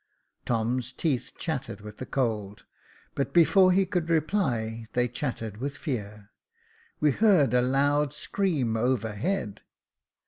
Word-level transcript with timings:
Tom's 0.47 0.91
teeth 0.91 1.33
chattered 1.37 1.81
with 1.81 1.99
the 1.99 2.07
cold; 2.07 2.63
but 3.13 3.33
before 3.35 3.71
he 3.71 3.85
could 3.85 4.09
reply, 4.09 4.87
they 4.93 5.07
chattered 5.07 5.57
with 5.57 5.77
fear. 5.77 6.31
We 6.99 7.11
heard 7.11 7.53
a 7.53 7.61
loud 7.61 8.11
scream 8.11 8.75
overhead. 8.75 9.61